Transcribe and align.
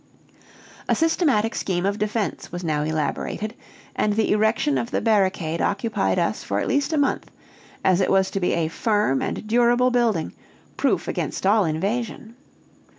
A 0.89 0.95
systematic 0.95 1.53
scheme 1.53 1.85
of 1.85 1.99
defense 1.99 2.51
was 2.51 2.63
now 2.63 2.81
elaborated, 2.81 3.53
and 3.95 4.13
the 4.13 4.31
erection 4.31 4.79
of 4.79 4.89
the 4.89 4.99
barricade 4.99 5.61
occupied 5.61 6.17
us 6.17 6.43
for 6.43 6.59
at 6.59 6.67
least 6.67 6.91
a 6.91 6.97
month, 6.97 7.29
as 7.83 8.01
it 8.01 8.09
was 8.09 8.31
to 8.31 8.39
be 8.39 8.53
a 8.53 8.67
firm 8.67 9.21
and 9.21 9.45
durable 9.45 9.91
building, 9.91 10.33
proof 10.75 11.07
against 11.07 11.45
all 11.45 11.65
invasion. 11.65 12.33